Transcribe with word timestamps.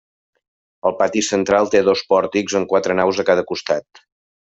El 0.89 0.95
pati 1.01 1.21
central 1.27 1.69
té 1.75 1.81
dos 1.89 2.03
pòrtics 2.13 2.55
amb 2.61 2.71
quatre 2.73 2.97
naus 3.01 3.21
a 3.25 3.27
cada 3.29 3.45
costat. 3.53 4.03